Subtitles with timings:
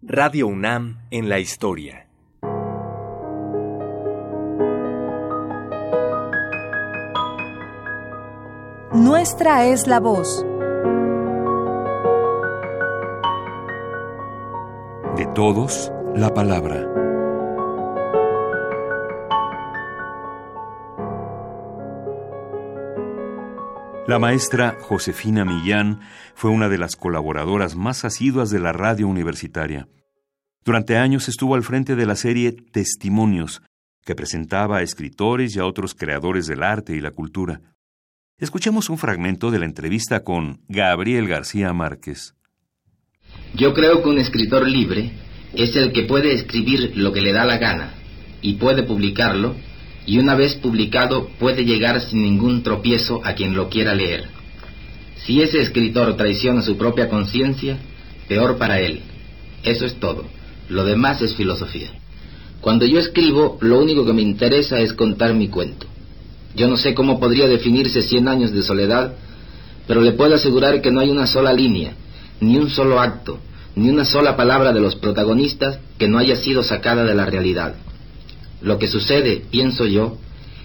[0.00, 2.06] Radio UNAM en la historia.
[8.92, 10.46] Nuestra es la voz.
[15.16, 17.07] De todos, la palabra.
[24.08, 26.00] La maestra Josefina Millán
[26.34, 29.86] fue una de las colaboradoras más asiduas de la radio universitaria.
[30.64, 33.60] Durante años estuvo al frente de la serie Testimonios,
[34.06, 37.60] que presentaba a escritores y a otros creadores del arte y la cultura.
[38.38, 42.34] Escuchemos un fragmento de la entrevista con Gabriel García Márquez.
[43.52, 45.12] Yo creo que un escritor libre
[45.52, 47.92] es el que puede escribir lo que le da la gana
[48.40, 49.54] y puede publicarlo
[50.08, 54.24] y una vez publicado puede llegar sin ningún tropiezo a quien lo quiera leer.
[55.26, 57.76] Si ese escritor traiciona su propia conciencia,
[58.26, 59.02] peor para él.
[59.62, 60.24] Eso es todo.
[60.70, 61.90] Lo demás es filosofía.
[62.62, 65.86] Cuando yo escribo, lo único que me interesa es contar mi cuento.
[66.56, 69.12] Yo no sé cómo podría definirse Cien años de soledad,
[69.86, 71.92] pero le puedo asegurar que no hay una sola línea,
[72.40, 73.40] ni un solo acto,
[73.76, 77.74] ni una sola palabra de los protagonistas que no haya sido sacada de la realidad.
[78.60, 80.18] Lo que sucede, pienso yo,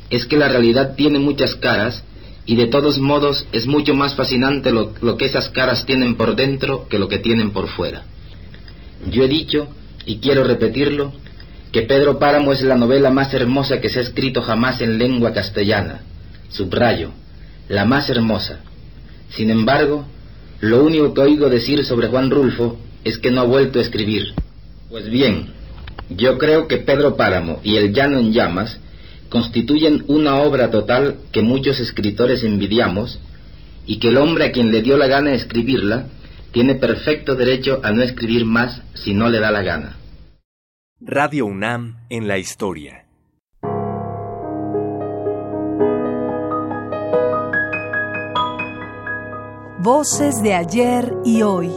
[0.09, 2.03] es que la realidad tiene muchas caras
[2.45, 6.87] y de todos modos es mucho más fascinante lo, que esas caras tienen por dentro
[6.89, 8.03] que lo que tienen por fuera.
[9.09, 9.67] Yo he dicho,
[10.05, 11.13] y quiero repetirlo,
[11.71, 15.33] que Pedro Páramo es la novela más hermosa que se ha escrito jamás en lengua
[15.33, 16.01] castellana.
[16.49, 17.11] Subrayo,
[17.69, 18.59] la más hermosa.
[19.29, 20.05] Sin embargo,
[20.59, 24.33] lo único que oigo decir sobre Juan Rulfo es que no ha vuelto a escribir.
[24.89, 25.47] Pues bien,
[26.09, 28.79] yo creo que Pedro Páramo y El Llano en Llamas
[29.29, 33.19] constituyen una obra total que muchos escritores envidiamos
[33.85, 36.07] y que el hombre a quien le dio la gana de escribirla
[36.51, 39.97] tiene perfecto derecho a no escribir más si no le da la gana.
[41.01, 43.05] Radio UNAM en la historia.
[49.79, 51.69] Voces de ayer y hoy.